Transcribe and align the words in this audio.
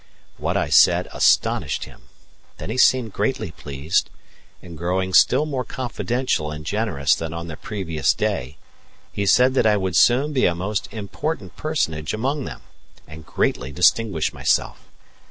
What 0.37 0.57
I 0.57 0.69
said 0.69 1.07
astonished 1.13 1.83
him; 1.83 2.09
then 2.57 2.71
he 2.71 2.77
seemed 2.79 3.13
greatly 3.13 3.51
pleased, 3.51 4.09
and, 4.59 4.75
growing 4.75 5.13
still 5.13 5.45
more 5.45 5.63
confidential 5.63 6.49
and 6.49 6.65
generous 6.65 7.13
than 7.13 7.33
on 7.35 7.45
the 7.45 7.55
previous 7.55 8.11
day, 8.15 8.57
he 9.11 9.27
said 9.27 9.53
that 9.53 9.67
I 9.67 9.77
would 9.77 9.95
soon 9.95 10.33
be 10.33 10.47
a 10.47 10.55
most 10.55 10.91
important 10.91 11.55
personage 11.55 12.15
among 12.15 12.45
them, 12.45 12.61
and 13.07 13.27
greatly 13.27 13.71
distinguish 13.71 14.33
myself. 14.33 14.89